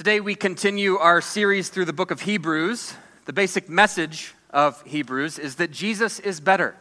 Today, 0.00 0.20
we 0.20 0.34
continue 0.34 0.96
our 0.96 1.20
series 1.20 1.68
through 1.68 1.84
the 1.84 1.92
book 1.92 2.10
of 2.10 2.22
Hebrews. 2.22 2.94
The 3.26 3.34
basic 3.34 3.68
message 3.68 4.34
of 4.48 4.82
Hebrews 4.86 5.38
is 5.38 5.56
that 5.56 5.72
Jesus 5.72 6.18
is 6.18 6.40
better. 6.40 6.74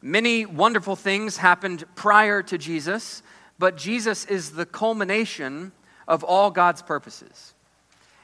Many 0.00 0.46
wonderful 0.46 0.94
things 0.94 1.38
happened 1.38 1.82
prior 1.96 2.40
to 2.40 2.56
Jesus, 2.56 3.24
but 3.58 3.76
Jesus 3.76 4.26
is 4.26 4.52
the 4.52 4.64
culmination 4.64 5.72
of 6.06 6.22
all 6.22 6.52
God's 6.52 6.82
purposes. 6.82 7.54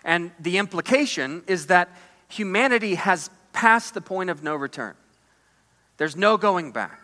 And 0.04 0.30
the 0.38 0.59
implication 0.59 1.43
is 1.48 1.66
that 1.66 1.88
humanity 2.29 2.95
has 2.95 3.29
passed 3.52 3.93
the 3.95 4.00
point 4.00 4.30
of 4.30 4.41
no 4.45 4.54
return, 4.54 4.95
there's 5.96 6.14
no 6.14 6.36
going 6.36 6.70
back. 6.70 7.00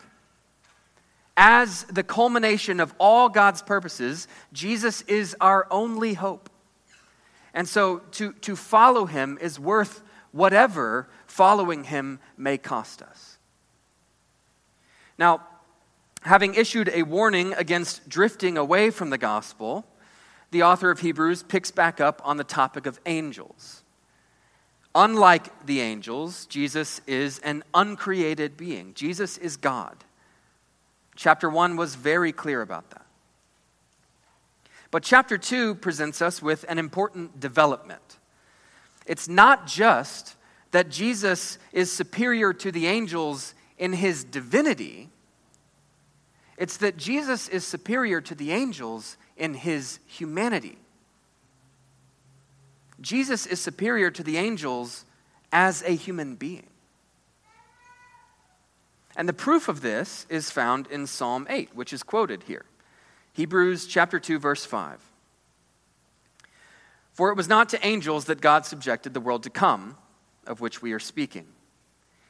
As 1.37 1.83
the 1.87 2.05
culmination 2.05 2.79
of 2.79 2.95
all 3.01 3.29
God's 3.29 3.61
purposes, 3.61 4.29
Jesus 4.53 5.03
is 5.09 5.35
our 5.41 5.67
only 5.73 6.15
hope. 6.15 6.49
And 7.55 7.69
so 7.69 7.99
to, 8.13 8.33
to 8.33 8.57
follow 8.57 9.07
him 9.07 9.39
is 9.41 9.59
worth 9.59 10.03
whatever 10.33 11.09
following 11.27 11.85
him 11.85 12.21
may 12.37 12.59
cost 12.59 13.03
us. 13.03 13.39
Now, 15.19 15.43
having 16.23 16.55
issued 16.55 16.89
a 16.91 17.03
warning 17.03 17.53
against 17.55 18.09
drifting 18.09 18.57
away 18.57 18.91
from 18.91 19.11
the 19.11 19.19
gospel, 19.19 19.85
the 20.51 20.63
author 20.63 20.91
of 20.91 21.01
Hebrews 21.01 21.43
picks 21.43 21.71
back 21.71 22.01
up 22.01 22.21
on 22.25 22.37
the 22.37 22.45
topic 22.45 22.87
of 22.87 23.01
angels. 23.07 23.83
Unlike 24.95 25.67
the 25.67 25.81
angels, 25.81 26.47
Jesus 26.47 27.01
is 27.07 27.39
an 27.41 27.63
uncreated 27.75 28.57
being. 28.57 28.93
Jesus 28.95 29.39
is 29.39 29.57
God. 29.57 29.97
Chapter 31.15 31.49
1 31.49 31.77
was 31.77 31.95
very 31.95 32.33
clear 32.33 32.63
about 32.63 32.91
that. 32.91 33.00
But 34.91 35.03
chapter 35.03 35.39
2 35.39 35.77
presents 35.77 36.21
us 36.21 36.43
with 36.43 36.65
an 36.69 36.79
important 36.79 37.39
development. 37.39 38.19
It's 39.07 39.29
not 39.29 39.67
just 39.67 40.37
that 40.73 40.91
Jesus 40.91 41.59
is 41.73 41.93
superior 41.93 42.53
to 42.53 42.73
the 42.73 42.87
angels 42.87 43.55
in 43.79 43.93
his 43.93 44.25
divinity, 44.25 45.09
it's 46.57 46.77
that 46.79 46.97
Jesus 46.97 47.49
is 47.49 47.67
superior 47.67 48.21
to 48.21 48.35
the 48.35 48.53
angels 48.53 49.17
in 49.37 49.55
his 49.55 49.99
humanity. 50.07 50.77
Jesus 53.01 53.47
is 53.47 53.61
superior 53.61 54.11
to 54.11 54.23
the 54.23 54.37
angels 54.37 55.07
as 55.53 55.83
a 55.83 55.93
human 55.93 56.35
being. 56.35 56.67
And 59.17 59.29
the 59.29 59.33
proof 59.33 59.69
of 59.69 59.81
this 59.81 60.27
is 60.29 60.51
found 60.51 60.87
in 60.89 61.07
Psalm 61.07 61.47
8, 61.49 61.71
which 61.75 61.93
is 61.93 62.03
quoted 62.03 62.43
here. 62.45 62.65
Hebrews 63.41 63.87
chapter 63.87 64.21
2 64.21 64.39
verse 64.39 64.67
5. 64.67 65.01
For 67.15 67.31
it 67.31 67.39
was 67.39 67.49
not 67.49 67.71
to 67.71 67.87
angels 67.87 68.27
that 68.27 68.43
God 68.43 68.67
subjected 68.67 69.15
the 69.15 69.21
world 69.21 69.45
to 69.45 69.49
come, 69.51 69.97
of 70.47 70.61
which 70.61 70.83
we 70.83 70.93
are 70.93 70.99
speaking. 70.99 71.47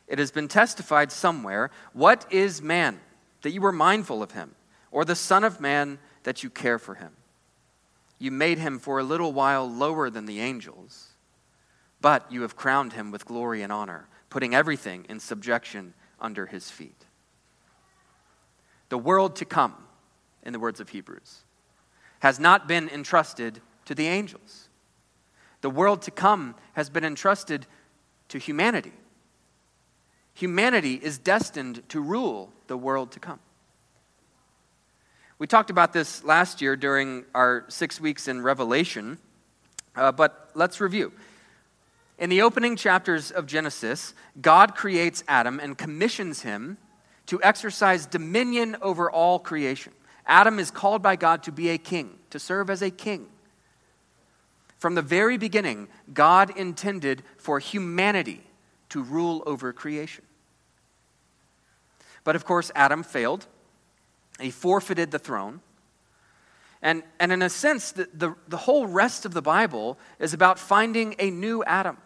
It 0.06 0.20
has 0.20 0.30
been 0.30 0.46
testified 0.46 1.10
somewhere, 1.10 1.72
what 1.94 2.26
is 2.30 2.62
man 2.62 3.00
that 3.42 3.50
you 3.50 3.60
were 3.60 3.72
mindful 3.72 4.22
of 4.22 4.30
him, 4.30 4.54
or 4.92 5.04
the 5.04 5.16
son 5.16 5.42
of 5.42 5.60
man 5.60 5.98
that 6.22 6.44
you 6.44 6.48
care 6.48 6.78
for 6.78 6.94
him? 6.94 7.10
You 8.20 8.30
made 8.30 8.58
him 8.58 8.78
for 8.78 9.00
a 9.00 9.02
little 9.02 9.32
while 9.32 9.68
lower 9.68 10.10
than 10.10 10.26
the 10.26 10.38
angels, 10.38 11.08
but 12.00 12.30
you 12.30 12.42
have 12.42 12.54
crowned 12.54 12.92
him 12.92 13.10
with 13.10 13.26
glory 13.26 13.62
and 13.62 13.72
honor, 13.72 14.06
putting 14.28 14.54
everything 14.54 15.06
in 15.08 15.18
subjection 15.18 15.92
under 16.20 16.46
his 16.46 16.70
feet. 16.70 17.04
The 18.90 18.98
world 18.98 19.34
to 19.34 19.44
come 19.44 19.74
in 20.44 20.52
the 20.52 20.58
words 20.58 20.80
of 20.80 20.88
Hebrews, 20.90 21.44
has 22.20 22.38
not 22.38 22.68
been 22.68 22.88
entrusted 22.88 23.60
to 23.86 23.94
the 23.94 24.06
angels. 24.06 24.68
The 25.60 25.70
world 25.70 26.02
to 26.02 26.10
come 26.10 26.54
has 26.74 26.88
been 26.90 27.04
entrusted 27.04 27.66
to 28.28 28.38
humanity. 28.38 28.92
Humanity 30.34 30.94
is 30.94 31.18
destined 31.18 31.82
to 31.90 32.00
rule 32.00 32.52
the 32.66 32.76
world 32.76 33.12
to 33.12 33.20
come. 33.20 33.40
We 35.38 35.46
talked 35.46 35.70
about 35.70 35.92
this 35.92 36.22
last 36.22 36.60
year 36.60 36.76
during 36.76 37.24
our 37.34 37.64
six 37.68 38.00
weeks 38.00 38.28
in 38.28 38.42
Revelation, 38.42 39.18
uh, 39.96 40.12
but 40.12 40.50
let's 40.54 40.80
review. 40.80 41.12
In 42.18 42.28
the 42.28 42.42
opening 42.42 42.76
chapters 42.76 43.30
of 43.30 43.46
Genesis, 43.46 44.12
God 44.40 44.74
creates 44.74 45.24
Adam 45.26 45.58
and 45.58 45.76
commissions 45.78 46.42
him 46.42 46.76
to 47.26 47.42
exercise 47.42 48.04
dominion 48.04 48.76
over 48.82 49.10
all 49.10 49.38
creation. 49.38 49.94
Adam 50.30 50.60
is 50.60 50.70
called 50.70 51.02
by 51.02 51.16
God 51.16 51.42
to 51.42 51.52
be 51.52 51.70
a 51.70 51.76
king, 51.76 52.16
to 52.30 52.38
serve 52.38 52.70
as 52.70 52.82
a 52.82 52.90
king. 52.90 53.26
From 54.78 54.94
the 54.94 55.02
very 55.02 55.36
beginning, 55.36 55.88
God 56.14 56.56
intended 56.56 57.24
for 57.36 57.58
humanity 57.58 58.40
to 58.90 59.02
rule 59.02 59.42
over 59.44 59.72
creation. 59.72 60.24
But 62.22 62.36
of 62.36 62.44
course, 62.44 62.70
Adam 62.76 63.02
failed. 63.02 63.46
He 64.40 64.52
forfeited 64.52 65.10
the 65.10 65.18
throne. 65.18 65.60
And, 66.80 67.02
and 67.18 67.32
in 67.32 67.42
a 67.42 67.50
sense, 67.50 67.90
the, 67.92 68.08
the, 68.14 68.36
the 68.46 68.56
whole 68.56 68.86
rest 68.86 69.26
of 69.26 69.34
the 69.34 69.42
Bible 69.42 69.98
is 70.20 70.32
about 70.32 70.60
finding 70.60 71.16
a 71.18 71.30
new 71.30 71.64
Adam. 71.64 71.98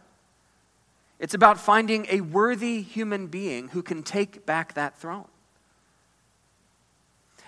It's 1.20 1.34
about 1.34 1.60
finding 1.60 2.06
a 2.08 2.22
worthy 2.22 2.80
human 2.80 3.26
being 3.26 3.68
who 3.68 3.82
can 3.82 4.02
take 4.02 4.46
back 4.46 4.74
that 4.74 4.98
throne. 4.98 5.28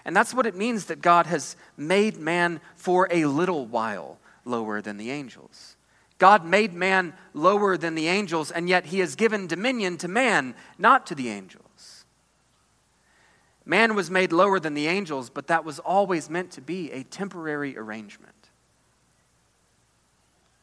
And 0.07 0.15
that's 0.15 0.33
what 0.33 0.47
it 0.47 0.55
means 0.55 0.85
that 0.87 1.03
God 1.03 1.27
has 1.27 1.57
made 1.77 2.17
man 2.17 2.61
for 2.77 3.09
a 3.11 3.25
little 3.25 3.67
while 3.67 4.19
lower 4.45 4.81
than 4.81 4.99
the 4.99 5.11
angels. 5.11 5.77
God 6.19 6.47
made 6.47 6.73
man 6.73 7.13
lower 7.35 7.77
than 7.77 7.97
the 7.97 8.07
angels, 8.07 8.53
and 8.53 8.69
yet 8.69 8.87
he 8.87 9.01
has 9.01 9.17
given 9.17 9.49
dominion 9.49 9.99
to 9.99 10.09
man, 10.09 10.55
not 10.79 11.09
to 11.09 11.17
the 11.17 11.29
angels. 11.29 12.05
Man 13.65 13.97
was 13.97 14.09
made 14.09 14.31
lower 14.31 14.61
than 14.61 14.75
the 14.75 14.87
angels, 14.87 15.29
but 15.29 15.49
that 15.49 15.65
was 15.65 15.81
always 15.81 16.31
meant 16.31 16.53
to 16.53 16.61
be 16.61 16.93
a 16.93 17.03
temporary 17.03 17.77
arrangement. 17.77 18.33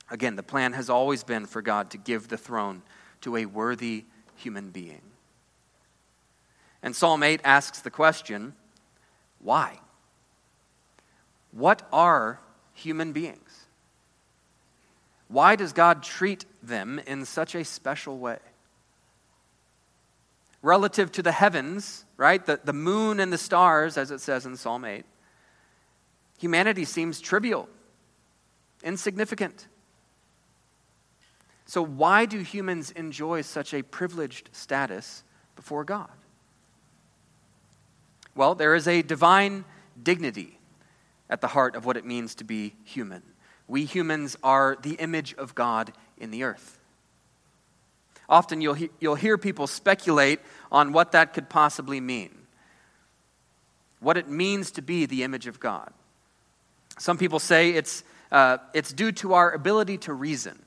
Again, 0.09 0.37
the 0.37 0.41
plan 0.41 0.71
has 0.71 0.89
always 0.89 1.25
been 1.25 1.47
for 1.47 1.61
God 1.61 1.89
to 1.91 1.97
give 1.97 2.29
the 2.29 2.37
throne 2.37 2.81
to 3.21 3.35
a 3.35 3.45
worthy 3.45 4.05
human 4.37 4.69
being. 4.69 5.01
And 6.81 6.95
Psalm 6.95 7.23
8 7.23 7.41
asks 7.43 7.81
the 7.81 7.91
question 7.91 8.53
why? 9.43 9.79
What 11.51 11.87
are 11.91 12.39
human 12.73 13.11
beings? 13.11 13.65
Why 15.27 15.55
does 15.55 15.73
God 15.73 16.03
treat 16.03 16.45
them 16.61 16.99
in 17.05 17.25
such 17.25 17.55
a 17.55 17.63
special 17.63 18.17
way? 18.17 18.39
Relative 20.61 21.11
to 21.13 21.21
the 21.21 21.31
heavens, 21.31 22.05
right? 22.17 22.43
The, 22.45 22.59
the 22.63 22.73
moon 22.73 23.19
and 23.19 23.33
the 23.33 23.37
stars, 23.37 23.97
as 23.97 24.11
it 24.11 24.21
says 24.21 24.45
in 24.45 24.55
Psalm 24.55 24.85
8, 24.85 25.03
humanity 26.37 26.85
seems 26.85 27.19
trivial, 27.19 27.67
insignificant. 28.83 29.67
So, 31.65 31.81
why 31.81 32.25
do 32.25 32.39
humans 32.39 32.91
enjoy 32.91 33.41
such 33.41 33.73
a 33.73 33.81
privileged 33.81 34.49
status 34.53 35.23
before 35.55 35.83
God? 35.83 36.11
Well, 38.35 38.55
there 38.55 38.75
is 38.75 38.87
a 38.87 39.01
divine 39.01 39.65
dignity 40.01 40.59
at 41.29 41.41
the 41.41 41.47
heart 41.47 41.75
of 41.75 41.85
what 41.85 41.97
it 41.97 42.05
means 42.05 42.35
to 42.35 42.43
be 42.43 42.75
human. 42.83 43.23
We 43.67 43.85
humans 43.85 44.37
are 44.43 44.77
the 44.81 44.93
image 44.95 45.33
of 45.35 45.55
God 45.55 45.93
in 46.17 46.31
the 46.31 46.43
earth. 46.43 46.79
Often 48.27 48.61
you'll, 48.61 48.73
he- 48.73 48.89
you'll 48.99 49.15
hear 49.15 49.37
people 49.37 49.67
speculate 49.67 50.39
on 50.71 50.93
what 50.93 51.11
that 51.11 51.33
could 51.33 51.49
possibly 51.49 51.99
mean, 51.99 52.47
what 53.99 54.17
it 54.17 54.27
means 54.27 54.71
to 54.71 54.81
be 54.81 55.05
the 55.05 55.23
image 55.23 55.47
of 55.47 55.59
God. 55.59 55.91
Some 56.97 57.17
people 57.17 57.39
say 57.39 57.71
it's, 57.71 58.03
uh, 58.31 58.57
it's 58.73 58.93
due 58.93 59.11
to 59.13 59.33
our 59.33 59.51
ability 59.51 59.97
to 59.99 60.13
reason. 60.13 60.59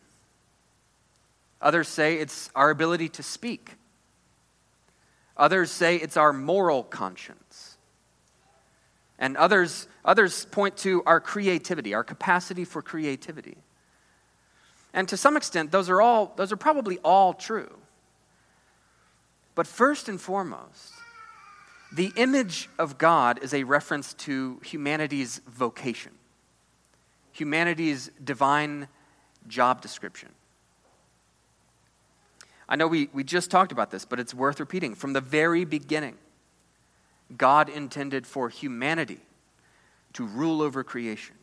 Others 1.60 1.88
say 1.88 2.16
it's 2.16 2.50
our 2.54 2.70
ability 2.70 3.08
to 3.10 3.22
speak. 3.22 3.75
Others 5.36 5.70
say 5.70 5.96
it's 5.96 6.16
our 6.16 6.32
moral 6.32 6.82
conscience. 6.82 7.76
And 9.18 9.36
others, 9.36 9.88
others 10.04 10.44
point 10.46 10.76
to 10.78 11.02
our 11.04 11.20
creativity, 11.20 11.94
our 11.94 12.04
capacity 12.04 12.64
for 12.64 12.82
creativity. 12.82 13.56
And 14.92 15.08
to 15.08 15.16
some 15.16 15.36
extent, 15.36 15.70
those 15.70 15.90
are, 15.90 16.00
all, 16.00 16.32
those 16.36 16.52
are 16.52 16.56
probably 16.56 16.98
all 16.98 17.34
true. 17.34 17.70
But 19.54 19.66
first 19.66 20.08
and 20.08 20.20
foremost, 20.20 20.92
the 21.92 22.12
image 22.16 22.68
of 22.78 22.98
God 22.98 23.42
is 23.42 23.54
a 23.54 23.64
reference 23.64 24.12
to 24.14 24.60
humanity's 24.64 25.40
vocation, 25.48 26.12
humanity's 27.32 28.10
divine 28.22 28.88
job 29.48 29.80
description. 29.80 30.30
I 32.68 32.76
know 32.76 32.88
we, 32.88 33.08
we 33.12 33.22
just 33.24 33.50
talked 33.50 33.72
about 33.72 33.90
this, 33.90 34.04
but 34.04 34.18
it's 34.18 34.34
worth 34.34 34.58
repeating. 34.60 34.94
From 34.94 35.12
the 35.12 35.20
very 35.20 35.64
beginning, 35.64 36.16
God 37.36 37.68
intended 37.68 38.26
for 38.26 38.48
humanity 38.48 39.20
to 40.14 40.26
rule 40.26 40.62
over 40.62 40.82
creation. 40.82 41.36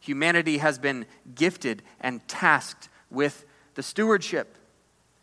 humanity 0.00 0.58
has 0.58 0.78
been 0.78 1.06
gifted 1.34 1.82
and 2.00 2.26
tasked 2.26 2.88
with 3.10 3.44
the 3.74 3.82
stewardship, 3.82 4.56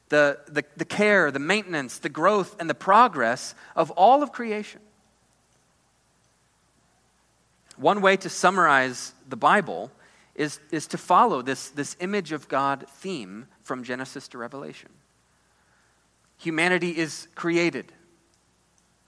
the, 0.10 0.40
the, 0.48 0.64
the 0.78 0.86
care, 0.86 1.32
the 1.32 1.40
maintenance, 1.40 2.00
the 2.00 2.10
growth, 2.10 2.56
and 2.60 2.70
the 2.70 2.76
progress 2.76 3.56
of 3.76 3.92
all 3.92 4.24
of 4.24 4.32
creation. 4.32 4.80
One 7.76 8.02
way 8.02 8.18
to 8.18 8.30
summarize 8.30 9.14
the 9.28 9.36
Bible 9.36 9.92
is, 10.38 10.60
is 10.72 10.88
to 10.88 10.98
follow 10.98 11.42
this, 11.42 11.70
this 11.70 11.98
image 12.00 12.32
of 12.32 12.48
God 12.48 12.86
theme 12.88 13.48
from 13.64 13.84
Genesis 13.84 14.28
to 14.30 14.38
Revelation. 14.38 14.90
Humanity 16.38 16.92
is 16.92 17.28
created, 17.36 17.92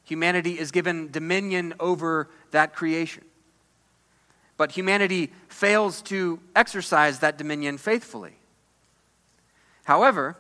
humanity 0.03 0.59
is 0.59 0.71
given 0.71 1.11
dominion 1.11 1.75
over 1.79 2.29
that 2.51 2.73
creation. 2.73 3.23
But 4.57 4.73
humanity 4.73 5.31
fails 5.47 6.01
to 6.03 6.41
exercise 6.53 7.19
that 7.19 7.37
dominion 7.37 7.77
faithfully. 7.77 8.33
However, 9.85 10.35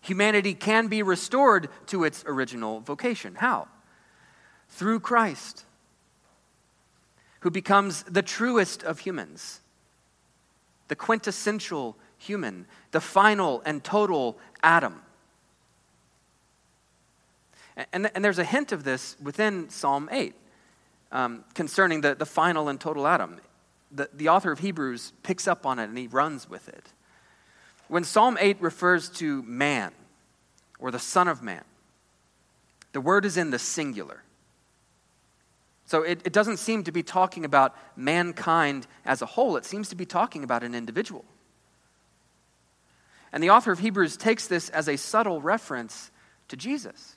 humanity 0.00 0.54
can 0.54 0.86
be 0.86 1.02
restored 1.02 1.68
to 1.88 2.04
its 2.04 2.24
original 2.26 2.80
vocation. 2.80 3.34
How? 3.34 3.68
Through 4.70 5.00
Christ, 5.00 5.66
who 7.40 7.50
becomes 7.50 8.04
the 8.04 8.22
truest 8.22 8.82
of 8.82 9.00
humans, 9.00 9.60
the 10.92 10.96
quintessential 10.96 11.96
human, 12.18 12.66
the 12.90 13.00
final 13.00 13.62
and 13.64 13.82
total 13.82 14.36
Adam. 14.62 15.00
And, 17.94 18.10
and 18.14 18.22
there's 18.22 18.38
a 18.38 18.44
hint 18.44 18.72
of 18.72 18.84
this 18.84 19.16
within 19.22 19.70
Psalm 19.70 20.10
8 20.12 20.34
um, 21.10 21.44
concerning 21.54 22.02
the, 22.02 22.14
the 22.14 22.26
final 22.26 22.68
and 22.68 22.78
total 22.78 23.06
Adam. 23.06 23.40
The, 23.90 24.10
the 24.12 24.28
author 24.28 24.52
of 24.52 24.58
Hebrews 24.58 25.14
picks 25.22 25.48
up 25.48 25.64
on 25.64 25.78
it 25.78 25.84
and 25.84 25.96
he 25.96 26.08
runs 26.08 26.46
with 26.50 26.68
it. 26.68 26.92
When 27.88 28.04
Psalm 28.04 28.36
8 28.38 28.60
refers 28.60 29.08
to 29.12 29.42
man 29.44 29.92
or 30.78 30.90
the 30.90 30.98
Son 30.98 31.26
of 31.26 31.42
Man, 31.42 31.64
the 32.92 33.00
word 33.00 33.24
is 33.24 33.38
in 33.38 33.48
the 33.48 33.58
singular. 33.58 34.24
So 35.86 36.02
it, 36.02 36.22
it 36.24 36.32
doesn't 36.32 36.58
seem 36.58 36.84
to 36.84 36.92
be 36.92 37.02
talking 37.02 37.44
about 37.44 37.76
mankind 37.96 38.86
as 39.04 39.22
a 39.22 39.26
whole, 39.26 39.56
it 39.56 39.64
seems 39.64 39.88
to 39.90 39.96
be 39.96 40.06
talking 40.06 40.44
about 40.44 40.62
an 40.62 40.74
individual. 40.74 41.24
And 43.32 43.42
the 43.42 43.50
author 43.50 43.72
of 43.72 43.78
Hebrews 43.78 44.16
takes 44.16 44.46
this 44.46 44.68
as 44.70 44.88
a 44.88 44.96
subtle 44.96 45.40
reference 45.40 46.10
to 46.48 46.56
Jesus, 46.56 47.16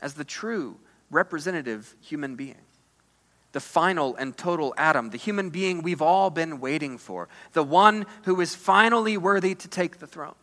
as 0.00 0.14
the 0.14 0.24
true 0.24 0.76
representative 1.10 1.94
human 2.00 2.34
being. 2.34 2.56
The 3.52 3.60
final 3.60 4.14
and 4.14 4.36
total 4.36 4.72
Adam, 4.76 5.10
the 5.10 5.18
human 5.18 5.50
being 5.50 5.82
we've 5.82 6.00
all 6.00 6.30
been 6.30 6.60
waiting 6.60 6.98
for, 6.98 7.28
the 7.52 7.64
one 7.64 8.06
who 8.24 8.40
is 8.40 8.54
finally 8.54 9.16
worthy 9.16 9.54
to 9.56 9.68
take 9.68 9.98
the 9.98 10.06
throne. 10.06 10.36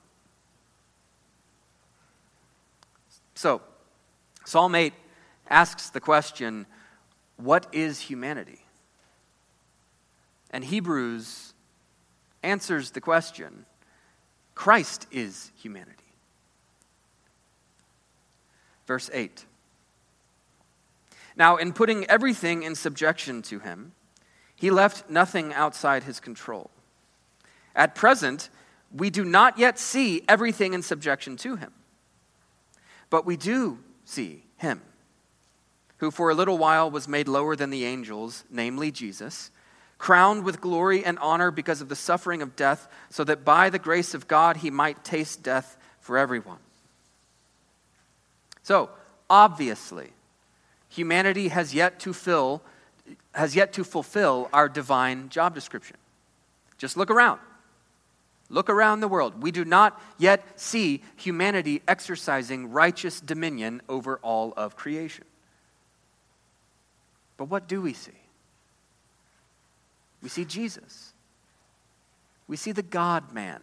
So, 3.34 3.62
Psalm 4.46 4.76
8 4.76 4.94
asks 5.50 5.90
the 5.90 6.00
question 6.00 6.66
what 7.38 7.68
is 7.72 8.00
humanity? 8.02 8.66
And 10.50 10.64
Hebrews 10.64 11.54
answers 12.44 12.92
the 12.92 13.02
question 13.02 13.66
Christ 14.56 15.08
is 15.12 15.52
humanity. 15.56 15.94
Verse 18.88 19.10
8 19.14 19.46
now, 21.38 21.58
in 21.58 21.72
putting 21.72 22.04
everything 22.06 22.64
in 22.64 22.74
subjection 22.74 23.44
to 23.44 23.60
him, 23.60 23.94
he 24.56 24.72
left 24.72 25.10
nothing 25.10 25.54
outside 25.54 26.04
his 26.04 26.20
control. 26.20 26.72
At 27.76 27.94
present, 27.94 28.50
we 28.92 29.12
do 29.12 29.24
not 29.24 29.60
yet 29.60 29.78
see 29.78 30.24
everything 30.28 30.74
in 30.74 30.82
subjection 30.82 31.38
to 31.38 31.56
him, 31.56 31.72
but 33.12 33.24
we 33.24 33.38
do 33.38 33.78
see 34.04 34.46
him, 34.58 34.82
who 35.98 36.12
for 36.12 36.30
a 36.30 36.36
little 36.36 36.58
while 36.58 36.90
was 36.90 37.08
made 37.08 37.28
lower 37.28 37.56
than 37.56 37.70
the 37.70 37.86
angels, 37.86 38.44
namely 38.50 38.92
Jesus, 38.92 39.52
crowned 39.98 40.44
with 40.44 40.62
glory 40.62 41.04
and 41.04 41.18
honor 41.20 41.52
because 41.52 41.82
of 41.82 41.90
the 41.90 41.96
suffering 41.96 42.42
of 42.42 42.56
death, 42.56 42.88
so 43.10 43.24
that 43.24 43.44
by 43.44 43.70
the 43.70 43.80
grace 43.80 44.14
of 44.14 44.28
God 44.28 44.58
he 44.58 44.70
might 44.70 45.04
taste 45.04 45.44
death 45.44 45.78
for 46.00 46.18
everyone. 46.18 46.60
So, 48.64 48.90
obviously, 49.30 50.12
humanity 50.90 51.48
has 51.48 51.74
yet 51.74 52.00
to 52.02 52.14
fill 52.14 52.62
has 53.34 53.56
yet 53.56 53.72
to 53.74 53.84
fulfill 53.84 54.50
our 54.52 54.68
divine 54.68 55.30
job 55.30 55.56
description. 55.56 55.96
Just 56.78 56.98
look 56.98 57.10
around. 57.10 57.40
Look 58.50 58.70
around 58.70 59.02
the 59.02 59.08
world. 59.08 59.42
We 59.42 59.52
do 59.52 59.66
not 59.66 60.02
yet 60.18 60.60
see 60.60 61.02
humanity 61.16 61.82
exercising 61.88 62.72
righteous 62.72 63.20
dominion 63.20 63.82
over 63.90 64.18
all 64.18 64.54
of 64.56 64.76
creation. 64.76 65.26
But 67.38 67.46
what 67.46 67.68
do 67.68 67.82
we 67.82 67.94
see? 67.94 68.12
We 70.22 70.30
see 70.30 70.46
Jesus. 70.46 71.14
We 72.48 72.58
see 72.58 72.72
the 72.72 72.84
God 72.84 73.32
man. 73.32 73.62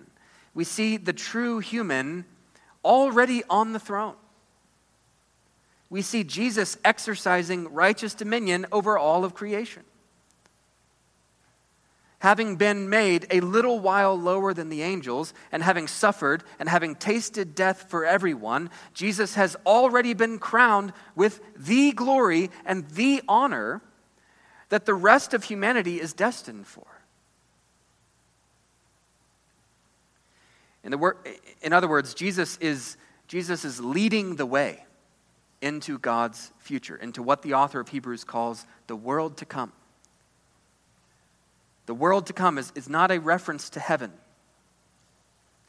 We 0.54 0.64
see 0.64 0.96
the 0.96 1.12
true 1.12 1.58
human 1.58 2.24
already 2.84 3.42
on 3.50 3.72
the 3.72 3.80
throne 3.80 4.14
we 5.94 6.02
see 6.02 6.24
Jesus 6.24 6.76
exercising 6.84 7.72
righteous 7.72 8.14
dominion 8.14 8.66
over 8.72 8.98
all 8.98 9.24
of 9.24 9.32
creation. 9.32 9.84
Having 12.24 12.56
been 12.56 12.88
made 12.88 13.26
a 13.30 13.40
little 13.40 13.80
while 13.80 14.18
lower 14.18 14.54
than 14.54 14.70
the 14.70 14.80
angels, 14.80 15.34
and 15.52 15.62
having 15.62 15.86
suffered 15.86 16.42
and 16.58 16.70
having 16.70 16.94
tasted 16.94 17.54
death 17.54 17.90
for 17.90 18.06
everyone, 18.06 18.70
Jesus 18.94 19.34
has 19.34 19.58
already 19.66 20.14
been 20.14 20.38
crowned 20.38 20.94
with 21.14 21.38
the 21.54 21.92
glory 21.92 22.50
and 22.64 22.88
the 22.88 23.20
honor 23.28 23.82
that 24.70 24.86
the 24.86 24.94
rest 24.94 25.34
of 25.34 25.44
humanity 25.44 26.00
is 26.00 26.14
destined 26.14 26.66
for. 26.66 26.86
In, 30.82 30.98
wor- 30.98 31.18
in 31.60 31.74
other 31.74 31.88
words, 31.88 32.14
Jesus 32.14 32.56
is, 32.56 32.96
Jesus 33.28 33.66
is 33.66 33.80
leading 33.80 34.36
the 34.36 34.46
way 34.46 34.82
into 35.60 35.98
God's 35.98 36.52
future, 36.56 36.96
into 36.96 37.22
what 37.22 37.42
the 37.42 37.52
author 37.52 37.80
of 37.80 37.90
Hebrews 37.90 38.24
calls 38.24 38.64
the 38.86 38.96
world 38.96 39.36
to 39.36 39.44
come. 39.44 39.72
The 41.86 41.94
world 41.94 42.26
to 42.26 42.32
come 42.32 42.58
is, 42.58 42.72
is 42.74 42.88
not 42.88 43.10
a 43.10 43.20
reference 43.20 43.70
to 43.70 43.80
heaven. 43.80 44.12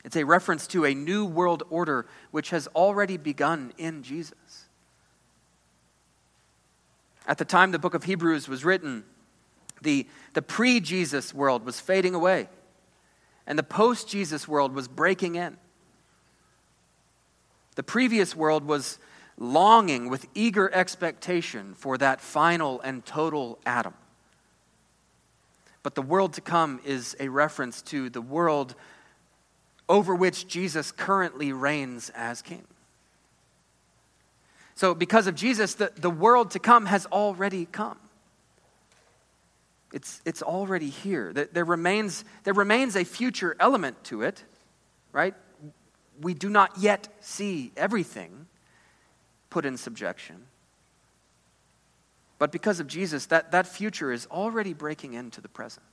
It's 0.04 0.16
a 0.16 0.24
reference 0.24 0.68
to 0.68 0.86
a 0.86 0.94
new 0.94 1.26
world 1.26 1.64
order 1.70 2.06
which 2.32 2.52
has 2.52 2.68
already 2.68 3.18
begun 3.18 3.74
in 3.78 4.04
Jesus. 4.04 4.66
At 7.28 7.38
the 7.40 7.46
time 7.46 7.72
the 7.72 7.80
book 7.80 7.96
of 7.96 8.04
Hebrews 8.04 8.48
was 8.48 8.64
written, 8.64 9.04
the, 9.82 10.08
the 10.34 10.42
pre 10.42 10.80
Jesus 10.80 11.34
world 11.34 11.66
was 11.66 11.80
fading 11.80 12.14
away, 12.14 12.50
and 13.48 13.58
the 13.58 13.64
post 13.64 14.08
Jesus 14.08 14.48
world 14.48 14.74
was 14.74 14.88
breaking 14.88 15.36
in. 15.36 15.58
The 17.76 17.84
previous 17.84 18.36
world 18.36 18.64
was 18.64 19.00
longing 19.38 20.10
with 20.10 20.28
eager 20.34 20.74
expectation 20.74 21.74
for 21.74 21.98
that 21.98 22.22
final 22.22 22.80
and 22.82 23.06
total 23.06 23.60
Adam. 23.66 23.94
But 25.86 25.94
the 25.94 26.02
world 26.02 26.34
to 26.34 26.42
come 26.42 26.82
is 26.84 27.16
a 27.20 27.30
reference 27.30 27.84
to 27.84 28.10
the 28.10 28.20
world 28.20 28.74
over 29.88 30.16
which 30.16 30.48
Jesus 30.48 30.92
currently 30.92 31.54
reigns 31.54 32.10
as 32.16 32.42
king. 32.42 32.64
So, 34.74 34.96
because 34.96 35.28
of 35.28 35.36
Jesus, 35.36 35.76
the, 35.76 35.92
the 35.96 36.10
world 36.10 36.50
to 36.52 36.60
come 36.60 36.88
has 36.88 37.06
already 37.06 37.68
come. 37.68 38.00
It's, 39.94 40.24
it's 40.26 40.42
already 40.42 40.90
here. 40.90 41.32
There 41.34 41.64
remains, 41.64 42.26
there 42.46 42.56
remains 42.56 42.96
a 42.96 43.04
future 43.04 43.56
element 43.60 44.04
to 44.06 44.24
it, 44.24 44.44
right? 45.12 45.36
We 46.20 46.34
do 46.34 46.50
not 46.50 46.80
yet 46.80 47.10
see 47.22 47.72
everything 47.78 48.48
put 49.52 49.66
in 49.66 49.78
subjection. 49.78 50.48
But 52.38 52.52
because 52.52 52.80
of 52.80 52.88
Jesus, 52.88 53.28
that, 53.28 53.52
that 53.52 53.68
future 53.68 54.12
is 54.12 54.28
already 54.28 54.74
breaking 54.74 55.14
into 55.14 55.42
the 55.42 55.48
present. 55.48 55.86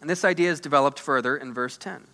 And 0.00 0.08
this 0.08 0.24
idea 0.24 0.50
is 0.50 0.60
developed 0.60 1.00
further 1.00 1.36
in 1.36 1.54
verse 1.54 1.76
10. 1.76 2.06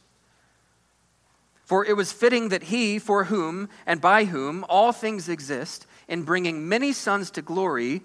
For 1.64 1.84
it 1.84 1.96
was 1.96 2.12
fitting 2.12 2.48
that 2.48 2.64
he, 2.64 2.98
for 2.98 3.24
whom 3.24 3.68
and 3.86 4.00
by 4.00 4.24
whom 4.24 4.64
all 4.68 4.92
things 4.92 5.28
exist, 5.28 5.86
in 6.08 6.22
bringing 6.22 6.68
many 6.68 6.92
sons 6.92 7.30
to 7.32 7.42
glory, 7.42 8.02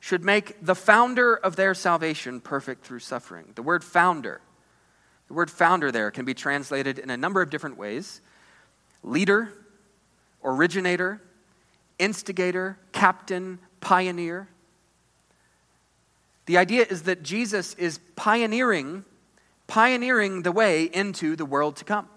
should 0.00 0.24
make 0.24 0.64
the 0.64 0.74
founder 0.74 1.34
of 1.34 1.56
their 1.56 1.74
salvation 1.74 2.40
perfect 2.40 2.84
through 2.84 2.98
suffering. 2.98 3.52
The 3.54 3.62
word 3.62 3.84
founder, 3.84 4.40
the 5.28 5.34
word 5.34 5.50
founder 5.50 5.92
there 5.92 6.10
can 6.10 6.24
be 6.24 6.34
translated 6.34 6.98
in 6.98 7.10
a 7.10 7.16
number 7.16 7.42
of 7.42 7.50
different 7.50 7.76
ways 7.76 8.20
leader, 9.02 9.52
originator, 10.42 11.22
instigator, 12.00 12.78
captain, 12.92 13.58
pioneer. 13.80 14.48
The 16.46 16.58
idea 16.58 16.84
is 16.88 17.02
that 17.02 17.22
Jesus 17.22 17.74
is 17.74 18.00
pioneering, 18.16 19.04
pioneering 19.66 20.42
the 20.42 20.52
way 20.52 20.84
into 20.84 21.36
the 21.36 21.44
world 21.44 21.76
to 21.76 21.84
come. 21.84 22.08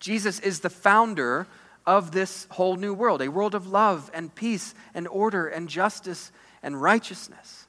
Jesus 0.00 0.40
is 0.40 0.60
the 0.60 0.70
founder 0.70 1.46
of 1.86 2.10
this 2.10 2.46
whole 2.50 2.76
new 2.76 2.92
world, 2.92 3.22
a 3.22 3.28
world 3.28 3.54
of 3.54 3.68
love 3.68 4.10
and 4.12 4.34
peace 4.34 4.74
and 4.94 5.06
order 5.06 5.46
and 5.46 5.68
justice 5.68 6.32
and 6.62 6.80
righteousness. 6.82 7.66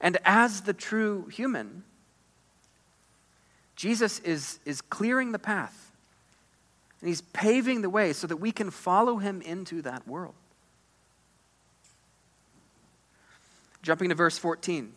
And 0.00 0.18
as 0.24 0.62
the 0.62 0.72
true 0.72 1.26
human, 1.26 1.82
Jesus 3.74 4.20
is, 4.20 4.60
is 4.64 4.80
clearing 4.80 5.32
the 5.32 5.38
path 5.38 5.89
and 7.00 7.08
he's 7.08 7.22
paving 7.22 7.82
the 7.82 7.90
way 7.90 8.12
so 8.12 8.26
that 8.26 8.36
we 8.36 8.52
can 8.52 8.70
follow 8.70 9.16
him 9.16 9.40
into 9.42 9.82
that 9.82 10.06
world. 10.06 10.34
Jumping 13.82 14.10
to 14.10 14.14
verse 14.14 14.36
14. 14.36 14.92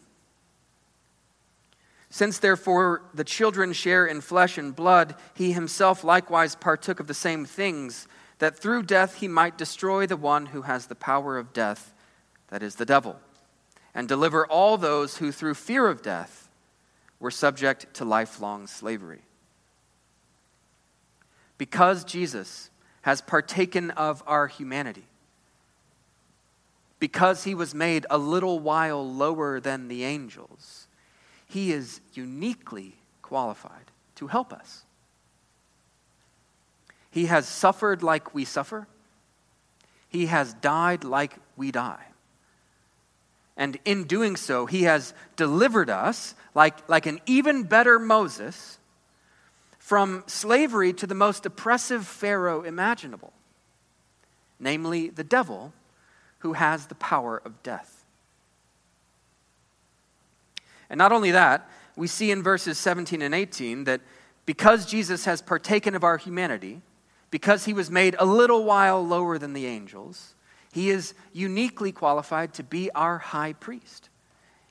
Since 2.10 2.40
therefore 2.40 3.04
the 3.14 3.24
children 3.24 3.74
share 3.74 4.06
in 4.06 4.22
flesh 4.22 4.58
and 4.58 4.76
blood, 4.76 5.16
he 5.34 5.54
himself 5.54 6.04
likewise 6.04 6.56
partook 6.56 7.00
of 7.00 7.08
the 7.08 7.14
same 7.14 7.46
things, 7.46 8.08
that 8.40 8.58
through 8.58 8.84
death 8.84 9.16
he 9.16 9.28
might 9.28 9.58
destroy 9.58 10.06
the 10.06 10.18
one 10.18 10.48
who 10.48 10.64
has 10.64 10.88
the 10.88 10.96
power 10.96 11.38
of 11.38 11.54
death, 11.54 11.94
that 12.50 12.62
is, 12.62 12.76
the 12.76 12.86
devil, 12.86 13.20
and 13.96 14.08
deliver 14.08 14.46
all 14.46 14.78
those 14.78 15.18
who 15.18 15.32
through 15.32 15.54
fear 15.56 15.88
of 15.88 16.02
death 16.02 16.50
were 17.20 17.32
subject 17.32 17.92
to 17.94 18.06
lifelong 18.06 18.68
slavery. 18.68 19.22
Because 21.58 22.04
Jesus 22.04 22.70
has 23.04 23.22
partaken 23.22 23.92
of 23.92 24.24
our 24.26 24.48
humanity, 24.48 25.06
because 27.00 27.44
he 27.44 27.54
was 27.54 27.76
made 27.76 28.06
a 28.10 28.18
little 28.18 28.60
while 28.60 29.06
lower 29.06 29.60
than 29.60 29.90
the 29.90 30.04
angels, 30.06 30.88
he 31.46 31.72
is 31.72 32.00
uniquely 32.14 32.96
qualified 33.22 33.92
to 34.16 34.28
help 34.28 34.54
us. 34.54 34.84
He 37.12 37.28
has 37.28 37.48
suffered 37.48 38.02
like 38.02 38.34
we 38.34 38.46
suffer, 38.46 38.88
He 40.10 40.28
has 40.28 40.54
died 40.56 41.04
like 41.04 41.36
we 41.56 41.72
die. 41.72 42.06
And 43.56 43.78
in 43.86 44.06
doing 44.06 44.36
so, 44.36 44.66
He 44.66 44.84
has 44.84 45.14
delivered 45.36 45.92
us, 45.92 46.34
like, 46.56 46.90
like 46.90 47.06
an 47.06 47.20
even 47.28 47.64
better 47.64 48.00
Moses, 48.00 48.80
from 49.84 50.24
slavery 50.28 50.94
to 50.94 51.06
the 51.06 51.14
most 51.14 51.46
oppressive 51.46 52.08
Pharaoh 52.08 52.62
imaginable, 52.62 53.34
namely 54.58 55.10
the 55.10 55.26
devil, 55.26 55.74
who 56.40 56.54
has 56.54 56.86
the 56.86 56.96
power 56.96 57.42
of 57.44 57.62
death. 57.64 58.06
And 60.90 60.98
not 60.98 61.12
only 61.12 61.32
that, 61.32 61.70
we 61.98 62.08
see 62.08 62.32
in 62.32 62.42
verses 62.42 62.78
17 62.78 63.22
and 63.22 63.36
18 63.36 63.84
that 63.84 64.00
because 64.46 64.86
Jesus 64.86 65.26
has 65.26 65.42
partaken 65.42 65.96
of 65.96 66.06
our 66.06 66.16
humanity, 66.16 66.82
because 67.30 67.66
he 67.66 67.74
was 67.74 67.92
made 67.92 68.16
a 68.18 68.26
little 68.26 68.64
while 68.64 69.06
lower 69.06 69.38
than 69.38 69.52
the 69.52 69.66
angels, 69.66 70.34
he 70.72 70.92
is 70.92 71.14
uniquely 71.34 71.92
qualified 71.92 72.54
to 72.54 72.64
be 72.64 72.90
our 72.92 73.18
high 73.18 73.52
priest, 73.52 74.08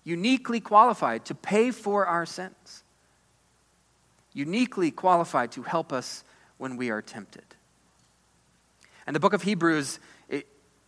uniquely 0.05 0.59
qualified 0.59 1.27
to 1.27 1.35
pay 1.35 1.71
for 1.71 2.07
our 2.07 2.25
sins, 2.25 2.82
uniquely 4.35 4.91
qualified 4.91 5.53
to 5.53 5.63
help 5.63 5.93
us 5.93 6.25
when 6.59 6.77
we 6.77 6.91
are 6.91 7.03
tempted. 7.03 7.45
And 9.07 9.17
the 9.17 9.21
book 9.21 9.33
of 9.33 9.43
Hebrews 9.43 9.99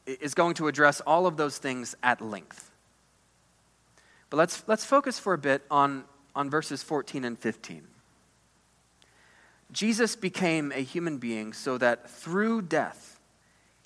is 0.06 0.34
going 0.34 0.54
to 0.54 0.68
address 0.68 1.00
all 1.00 1.26
of 1.26 1.36
those 1.36 1.58
things 1.58 1.94
at 2.02 2.20
length. 2.20 2.70
But 4.30 4.36
let's, 4.36 4.62
let's 4.66 4.84
focus 4.84 5.18
for 5.18 5.32
a 5.32 5.38
bit 5.38 5.62
on, 5.70 6.04
on 6.34 6.50
verses 6.50 6.82
14 6.82 7.24
and 7.24 7.38
15. 7.38 7.86
Jesus 9.72 10.14
became 10.14 10.72
a 10.72 10.82
human 10.82 11.18
being 11.18 11.52
so 11.52 11.78
that 11.78 12.08
through 12.10 12.62
death 12.62 13.18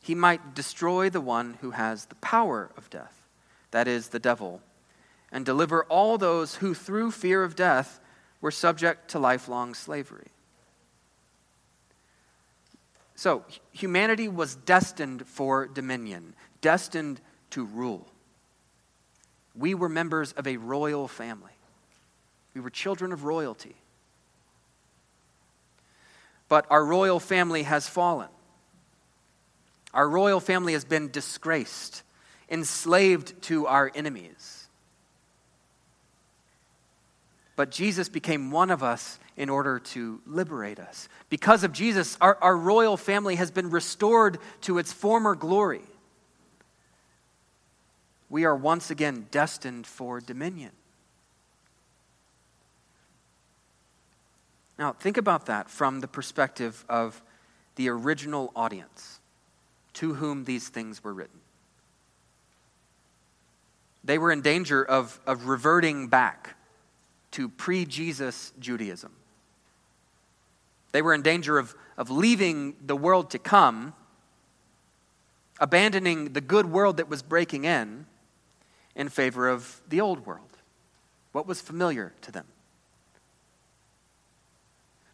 he 0.02 0.14
might 0.14 0.54
destroy 0.54 1.08
the 1.08 1.20
one 1.20 1.58
who 1.60 1.72
has 1.72 2.06
the 2.06 2.14
power 2.16 2.70
of 2.76 2.90
death, 2.90 3.26
that 3.70 3.88
is, 3.88 4.08
the 4.08 4.18
devil, 4.18 4.60
and 5.30 5.44
deliver 5.44 5.84
all 5.84 6.18
those 6.18 6.56
who 6.56 6.74
through 6.74 7.10
fear 7.10 7.42
of 7.42 7.56
death 7.56 8.00
were 8.40 8.50
subject 8.50 9.10
to 9.10 9.18
lifelong 9.18 9.74
slavery. 9.74 10.28
So, 13.14 13.44
humanity 13.72 14.28
was 14.28 14.54
destined 14.54 15.26
for 15.26 15.66
dominion, 15.66 16.34
destined 16.60 17.20
to 17.50 17.64
rule 17.64 18.06
we 19.58 19.74
were 19.74 19.88
members 19.88 20.32
of 20.32 20.46
a 20.46 20.56
royal 20.56 21.08
family. 21.08 21.52
We 22.54 22.60
were 22.60 22.70
children 22.70 23.12
of 23.12 23.24
royalty. 23.24 23.74
But 26.48 26.66
our 26.70 26.84
royal 26.84 27.20
family 27.20 27.64
has 27.64 27.88
fallen. 27.88 28.28
Our 29.92 30.08
royal 30.08 30.40
family 30.40 30.74
has 30.74 30.84
been 30.84 31.10
disgraced, 31.10 32.02
enslaved 32.48 33.42
to 33.42 33.66
our 33.66 33.90
enemies. 33.94 34.67
But 37.58 37.72
Jesus 37.72 38.08
became 38.08 38.52
one 38.52 38.70
of 38.70 38.84
us 38.84 39.18
in 39.36 39.48
order 39.48 39.80
to 39.80 40.20
liberate 40.26 40.78
us. 40.78 41.08
Because 41.28 41.64
of 41.64 41.72
Jesus, 41.72 42.16
our, 42.20 42.38
our 42.40 42.56
royal 42.56 42.96
family 42.96 43.34
has 43.34 43.50
been 43.50 43.70
restored 43.70 44.38
to 44.60 44.78
its 44.78 44.92
former 44.92 45.34
glory 45.34 45.82
we 48.28 48.44
are 48.44 48.54
once 48.54 48.90
again 48.92 49.26
destined 49.32 49.88
for 49.88 50.20
dominion. 50.20 50.70
Now, 54.78 54.92
think 54.92 55.16
about 55.16 55.46
that 55.46 55.68
from 55.68 55.98
the 55.98 56.06
perspective 56.06 56.84
of 56.88 57.20
the 57.74 57.88
original 57.88 58.52
audience 58.54 59.18
to 59.94 60.14
whom 60.14 60.44
these 60.44 60.68
things 60.68 61.02
were 61.02 61.12
written. 61.12 61.40
They 64.04 64.18
were 64.18 64.30
in 64.30 64.42
danger 64.42 64.84
of, 64.84 65.18
of 65.26 65.46
reverting 65.46 66.06
back 66.06 66.54
to 67.32 67.48
pre 67.48 67.84
Jesus 67.84 68.52
Judaism. 68.58 69.12
They 70.92 71.02
were 71.02 71.14
in 71.14 71.22
danger 71.22 71.58
of, 71.58 71.74
of 71.96 72.10
leaving 72.10 72.74
the 72.84 72.96
world 72.96 73.30
to 73.30 73.38
come, 73.38 73.92
abandoning 75.60 76.32
the 76.32 76.40
good 76.40 76.66
world 76.66 76.96
that 76.96 77.08
was 77.08 77.22
breaking 77.22 77.64
in, 77.64 78.06
in 78.94 79.08
favor 79.08 79.48
of 79.48 79.80
the 79.88 80.00
old 80.00 80.26
world, 80.26 80.56
what 81.32 81.46
was 81.46 81.60
familiar 81.60 82.14
to 82.22 82.32
them. 82.32 82.46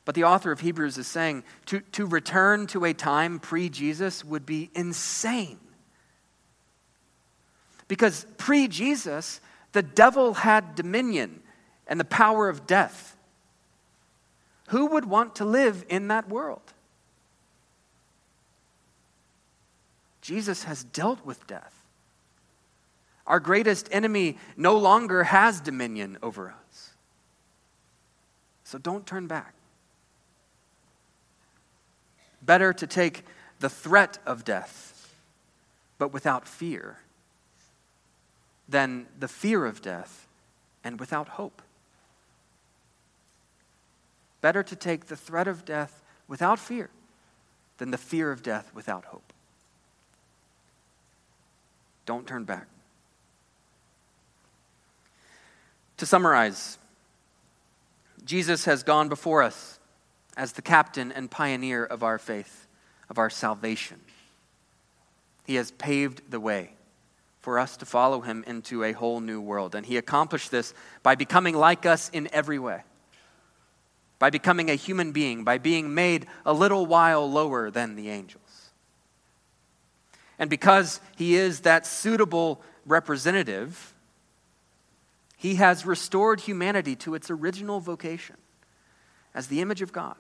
But 0.04 0.14
the 0.14 0.24
author 0.24 0.52
of 0.52 0.60
Hebrews 0.60 0.98
is 0.98 1.06
saying 1.06 1.44
to, 1.66 1.80
to 1.92 2.06
return 2.06 2.66
to 2.68 2.84
a 2.84 2.92
time 2.92 3.38
pre 3.38 3.68
Jesus 3.68 4.24
would 4.24 4.44
be 4.44 4.70
insane. 4.74 5.58
Because 7.88 8.26
pre 8.36 8.68
Jesus, 8.68 9.40
the 9.72 9.82
devil 9.82 10.34
had 10.34 10.74
dominion 10.74 11.40
and 11.86 11.98
the 12.00 12.04
power 12.04 12.48
of 12.48 12.66
death. 12.66 13.16
Who 14.68 14.86
would 14.86 15.04
want 15.04 15.36
to 15.36 15.44
live 15.44 15.84
in 15.88 16.08
that 16.08 16.28
world? 16.28 16.72
Jesus 20.22 20.64
has 20.64 20.84
dealt 20.84 21.24
with 21.24 21.46
death. 21.46 21.84
Our 23.26 23.40
greatest 23.40 23.88
enemy 23.92 24.38
no 24.56 24.76
longer 24.76 25.24
has 25.24 25.60
dominion 25.60 26.18
over 26.22 26.48
us. 26.50 26.90
So 28.64 28.78
don't 28.78 29.06
turn 29.06 29.26
back. 29.26 29.54
Better 32.42 32.72
to 32.72 32.86
take 32.86 33.24
the 33.60 33.70
threat 33.70 34.18
of 34.26 34.44
death, 34.44 35.12
but 35.98 36.12
without 36.12 36.48
fear, 36.48 36.98
than 38.68 39.06
the 39.18 39.28
fear 39.28 39.64
of 39.64 39.80
death 39.82 40.26
and 40.82 40.98
without 40.98 41.28
hope. 41.28 41.62
Better 44.44 44.62
to 44.62 44.76
take 44.76 45.06
the 45.06 45.16
threat 45.16 45.48
of 45.48 45.64
death 45.64 46.02
without 46.28 46.58
fear 46.58 46.90
than 47.78 47.90
the 47.90 47.96
fear 47.96 48.30
of 48.30 48.42
death 48.42 48.70
without 48.74 49.06
hope. 49.06 49.32
Don't 52.04 52.26
turn 52.26 52.44
back. 52.44 52.66
To 55.96 56.04
summarize, 56.04 56.76
Jesus 58.26 58.66
has 58.66 58.82
gone 58.82 59.08
before 59.08 59.42
us 59.42 59.78
as 60.36 60.52
the 60.52 60.60
captain 60.60 61.10
and 61.10 61.30
pioneer 61.30 61.82
of 61.82 62.02
our 62.02 62.18
faith, 62.18 62.66
of 63.08 63.16
our 63.16 63.30
salvation. 63.30 63.98
He 65.46 65.54
has 65.54 65.70
paved 65.70 66.20
the 66.30 66.38
way 66.38 66.72
for 67.40 67.58
us 67.58 67.78
to 67.78 67.86
follow 67.86 68.20
him 68.20 68.44
into 68.46 68.84
a 68.84 68.92
whole 68.92 69.20
new 69.20 69.40
world. 69.40 69.74
And 69.74 69.86
he 69.86 69.96
accomplished 69.96 70.50
this 70.50 70.74
by 71.02 71.14
becoming 71.14 71.56
like 71.56 71.86
us 71.86 72.10
in 72.10 72.28
every 72.30 72.58
way, 72.58 72.82
by 74.24 74.30
becoming 74.30 74.70
a 74.70 74.74
human 74.74 75.12
being, 75.12 75.44
by 75.44 75.58
being 75.58 75.92
made 75.92 76.24
a 76.46 76.52
little 76.54 76.86
while 76.86 77.30
lower 77.30 77.70
than 77.70 77.94
the 77.94 78.08
angels. 78.08 78.70
And 80.38 80.48
because 80.48 80.98
he 81.14 81.34
is 81.34 81.60
that 81.60 81.84
suitable 81.84 82.62
representative, 82.86 83.92
he 85.36 85.56
has 85.56 85.84
restored 85.84 86.40
humanity 86.40 86.96
to 86.96 87.14
its 87.14 87.30
original 87.30 87.80
vocation 87.80 88.36
as 89.34 89.48
the 89.48 89.60
image 89.60 89.82
of 89.82 89.92
God. 89.92 90.16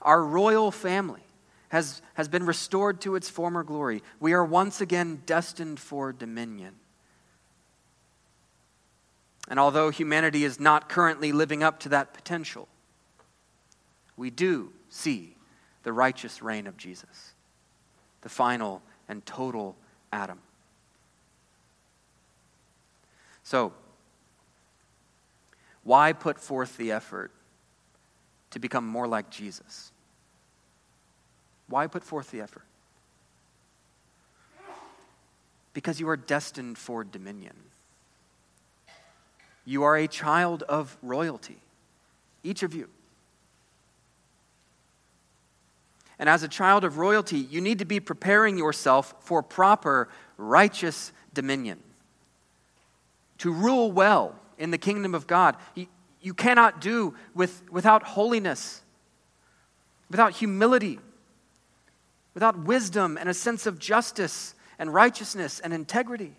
Our 0.00 0.24
royal 0.24 0.72
family 0.72 1.22
has, 1.68 2.02
has 2.14 2.26
been 2.26 2.44
restored 2.44 3.00
to 3.02 3.14
its 3.14 3.30
former 3.30 3.62
glory. 3.62 4.02
We 4.18 4.32
are 4.32 4.44
once 4.44 4.80
again 4.80 5.22
destined 5.26 5.78
for 5.78 6.12
dominion. 6.12 6.74
And 9.48 9.58
although 9.58 9.90
humanity 9.90 10.44
is 10.44 10.60
not 10.60 10.88
currently 10.88 11.32
living 11.32 11.62
up 11.62 11.80
to 11.80 11.88
that 11.90 12.14
potential, 12.14 12.68
we 14.16 14.30
do 14.30 14.72
see 14.88 15.36
the 15.82 15.92
righteous 15.92 16.42
reign 16.42 16.66
of 16.66 16.76
Jesus, 16.76 17.34
the 18.20 18.28
final 18.28 18.82
and 19.08 19.24
total 19.26 19.76
Adam. 20.12 20.38
So, 23.42 23.72
why 25.82 26.12
put 26.12 26.38
forth 26.38 26.76
the 26.76 26.92
effort 26.92 27.32
to 28.50 28.58
become 28.60 28.86
more 28.86 29.08
like 29.08 29.30
Jesus? 29.30 29.90
Why 31.66 31.86
put 31.88 32.04
forth 32.04 32.30
the 32.30 32.40
effort? 32.40 32.64
Because 35.72 35.98
you 35.98 36.08
are 36.08 36.16
destined 36.16 36.78
for 36.78 37.02
dominion. 37.02 37.56
You 39.64 39.84
are 39.84 39.96
a 39.96 40.08
child 40.08 40.62
of 40.64 40.96
royalty, 41.02 41.58
each 42.42 42.62
of 42.62 42.74
you. 42.74 42.88
And 46.18 46.28
as 46.28 46.42
a 46.42 46.48
child 46.48 46.84
of 46.84 46.98
royalty, 46.98 47.38
you 47.38 47.60
need 47.60 47.80
to 47.80 47.84
be 47.84 47.98
preparing 47.98 48.56
yourself 48.56 49.14
for 49.20 49.42
proper, 49.42 50.08
righteous 50.36 51.12
dominion. 51.34 51.80
To 53.38 53.52
rule 53.52 53.90
well 53.90 54.36
in 54.56 54.70
the 54.70 54.78
kingdom 54.78 55.14
of 55.14 55.26
God. 55.26 55.56
You, 56.20 56.34
cannot 56.34 56.80
do 56.80 57.16
with, 57.34 57.68
without 57.70 58.04
holiness, 58.04 58.82
without 60.10 60.34
humility, 60.34 61.00
without 62.34 62.56
wisdom 62.56 63.18
and 63.18 63.28
a 63.28 63.34
sense 63.34 63.66
of 63.66 63.80
justice 63.80 64.54
and 64.78 64.94
righteousness 64.94 65.58
and 65.58 65.72
integrity. 65.72 66.36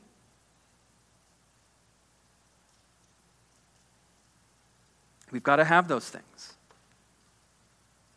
We've 5.33 5.41
got 5.43 5.55
to 5.55 5.65
have 5.65 5.87
those 5.87 6.07
things. 6.07 6.53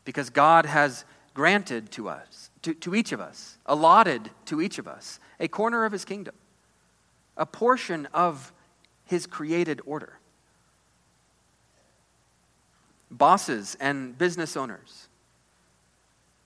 Because 0.05 0.29
God 0.29 0.67
has 0.67 1.07
granted 1.33 1.91
to 1.93 2.11
us, 2.11 2.51
to, 2.61 2.75
to 2.75 2.95
each 2.95 3.11
of 3.11 3.21
us, 3.21 3.57
allotted 3.65 4.31
to 4.45 4.61
each 4.61 4.79
of 4.79 4.87
us, 4.87 5.19
a 5.41 5.49
corner 5.49 5.87
of 5.87 5.93
his 5.93 6.05
kingdom, 6.05 6.35
a 7.37 7.47
portion 7.47 8.07
of 8.13 8.53
his 9.07 9.27
created 9.27 9.81
order. 9.87 10.19
Bosses 13.11 13.79
and 13.81 14.17
business 14.19 14.55
owners 14.55 15.09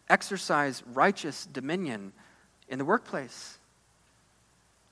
exercise 0.08 0.84
righteous 0.92 1.46
dominion 1.46 2.12
in 2.68 2.78
the 2.78 2.84
workplace. 2.84 3.58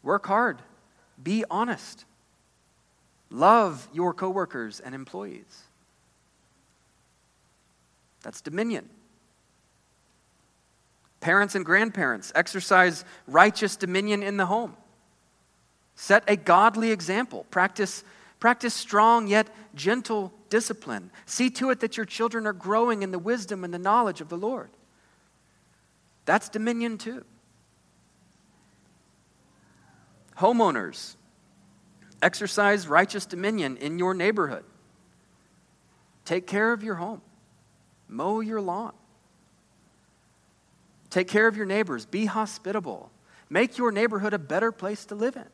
Work 0.02 0.26
hard, 0.26 0.58
be 1.22 1.44
honest, 1.48 2.04
love 3.30 3.88
your 3.92 4.12
coworkers 4.12 4.80
and 4.80 4.92
employees. 4.92 5.67
That's 8.28 8.42
dominion. 8.42 8.86
Parents 11.20 11.54
and 11.54 11.64
grandparents 11.64 12.30
exercise 12.34 13.06
righteous 13.26 13.74
dominion 13.74 14.22
in 14.22 14.36
the 14.36 14.44
home. 14.44 14.76
Set 15.94 16.24
a 16.28 16.36
godly 16.36 16.90
example. 16.90 17.46
Practice, 17.50 18.04
practice 18.38 18.74
strong 18.74 19.28
yet 19.28 19.48
gentle 19.74 20.30
discipline. 20.50 21.10
See 21.24 21.48
to 21.52 21.70
it 21.70 21.80
that 21.80 21.96
your 21.96 22.04
children 22.04 22.46
are 22.46 22.52
growing 22.52 23.02
in 23.02 23.12
the 23.12 23.18
wisdom 23.18 23.64
and 23.64 23.72
the 23.72 23.78
knowledge 23.78 24.20
of 24.20 24.28
the 24.28 24.36
Lord. 24.36 24.68
That's 26.26 26.50
dominion 26.50 26.98
too. 26.98 27.24
Homeowners, 30.36 31.16
exercise 32.20 32.88
righteous 32.88 33.24
dominion 33.24 33.78
in 33.78 33.98
your 33.98 34.12
neighborhood. 34.12 34.64
Take 36.26 36.46
care 36.46 36.74
of 36.74 36.82
your 36.82 36.96
home. 36.96 37.22
Mow 38.08 38.40
your 38.40 38.60
lawn. 38.60 38.92
Take 41.10 41.28
care 41.28 41.46
of 41.46 41.56
your 41.56 41.66
neighbors. 41.66 42.06
Be 42.06 42.26
hospitable. 42.26 43.10
Make 43.50 43.78
your 43.78 43.92
neighborhood 43.92 44.34
a 44.34 44.38
better 44.38 44.72
place 44.72 45.04
to 45.06 45.14
live 45.14 45.36
in. 45.36 45.46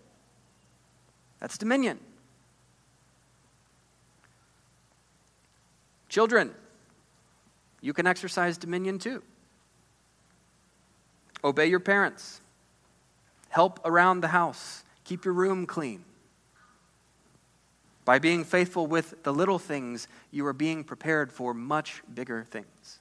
That's 1.41 1.59
dominion. 1.59 1.99
Children, 6.09 6.55
you 7.81 7.93
can 7.93 8.07
exercise 8.07 8.57
dominion 8.57 8.99
too. 8.99 9.23
Obey 11.43 11.67
your 11.67 11.81
parents. 11.81 12.41
Help 13.49 13.81
around 13.85 14.21
the 14.21 14.29
house. 14.29 14.85
Keep 15.05 15.25
your 15.25 15.35
room 15.35 15.67
clean. 15.67 16.05
By 18.05 18.19
being 18.19 18.45
faithful 18.45 18.87
with 18.87 19.23
the 19.23 19.33
little 19.33 19.59
things, 19.59 20.09
you 20.31 20.47
are 20.47 20.53
being 20.53 20.85
prepared 20.85 21.33
for 21.33 21.55
much 21.55 22.03
bigger 22.13 22.45
things. 22.45 23.01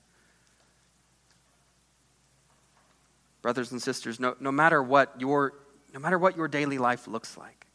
Brothers 3.42 3.74
and 3.74 3.82
sisters, 3.82 4.20
no, 4.20 4.36
no, 4.40 4.52
matter 4.52 4.82
what 4.82 5.20
your, 5.20 5.54
no 5.94 6.00
matter 6.00 6.18
what 6.18 6.38
your 6.38 6.48
daily 6.48 6.78
life 6.78 7.08
looks 7.08 7.38
like, 7.38 7.68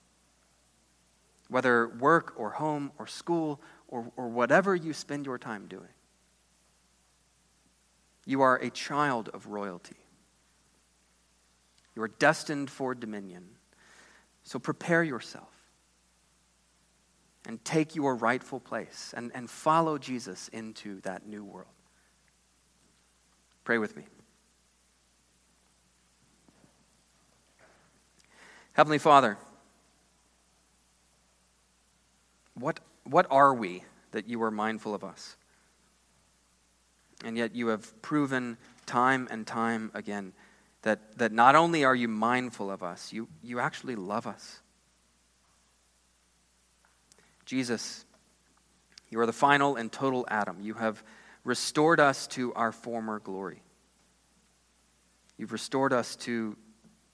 whether 1.49 1.89
work 1.89 2.33
or 2.39 2.51
home 2.51 2.93
or 2.99 3.07
school 3.07 3.61
or, 3.89 4.11
or 4.17 4.29
whatever 4.29 4.75
you 4.75 4.95
spend 4.95 5.27
your 5.27 5.37
time 5.37 5.67
doing, 5.67 5.89
you 8.25 8.41
are 8.41 8.57
a 8.57 8.71
child 8.71 9.29
of 9.35 9.47
royalty. 9.47 9.97
You 11.95 12.03
are 12.03 12.09
destined 12.09 12.71
for 12.71 12.95
dominion. 12.95 13.45
So 14.45 14.59
prepare 14.59 15.03
yourself 15.03 15.58
and 17.49 17.65
take 17.65 17.97
your 17.97 18.15
rightful 18.15 18.61
place 18.61 19.15
and, 19.17 19.33
and 19.35 19.49
follow 19.49 19.97
Jesus 19.97 20.49
into 20.49 21.01
that 21.01 21.27
new 21.27 21.43
world. 21.43 21.67
Pray 23.65 23.79
with 23.79 23.97
me. 23.97 24.05
Heavenly 28.75 28.99
Father, 28.99 29.39
what, 32.55 32.81
what 33.05 33.27
are 33.31 33.55
we 33.55 33.83
that 34.13 34.29
you 34.29 34.43
are 34.43 34.51
mindful 34.51 34.95
of 34.95 35.03
us? 35.03 35.37
And 37.25 37.37
yet 37.37 37.57
you 37.57 37.69
have 37.69 38.01
proven 38.03 38.59
time 38.87 39.27
and 39.31 39.47
time 39.47 39.91
again 39.95 40.33
that, 40.83 41.19
that 41.19 41.33
not 41.33 41.57
only 41.57 41.83
are 41.83 41.97
you 41.97 42.09
mindful 42.09 42.71
of 42.71 42.83
us, 42.83 43.13
you, 43.13 43.27
you 43.43 43.59
actually 43.59 43.97
love 43.97 44.27
us. 44.27 44.61
Jesus, 47.49 48.05
you 49.09 49.19
are 49.21 49.25
the 49.25 49.33
final 49.33 49.77
and 49.77 49.91
total 49.91 50.27
Adam. 50.29 50.59
You 50.61 50.75
have 50.75 51.03
restored 51.45 51.99
us 51.99 52.27
to 52.27 52.53
our 52.53 52.73
former 52.73 53.21
glory. 53.21 53.63
You've 55.39 55.53
restored 55.53 55.95
us 55.95 56.15
to, 56.17 56.59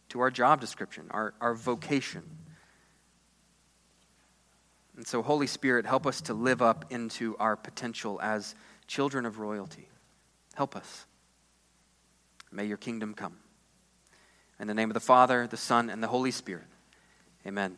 to 0.09 0.19
our 0.19 0.33
job 0.33 0.61
description, 0.61 1.07
our, 1.13 1.35
our 1.41 1.55
vocation. 1.55 2.25
And 4.97 5.07
so, 5.07 5.23
Holy 5.23 5.47
Spirit, 5.47 5.87
help 5.87 6.05
us 6.05 6.21
to 6.23 6.35
live 6.35 6.61
up 6.61 6.87
into 6.91 7.37
our 7.39 7.55
potential 7.55 8.21
as 8.21 8.57
children 8.89 9.27
of 9.27 9.39
royalty. 9.39 9.89
Help 10.55 10.75
us. 10.75 11.07
May 12.51 12.65
your 12.65 12.77
kingdom 12.77 13.15
come. 13.15 13.37
In 14.59 14.67
the 14.67 14.75
name 14.75 14.91
of 14.91 14.95
the 14.95 15.01
Father, 15.01 15.47
the 15.47 15.57
Son, 15.57 15.91
and 15.91 16.03
the 16.03 16.09
Holy 16.09 16.33
Spirit. 16.33 16.67
Amen. 17.47 17.77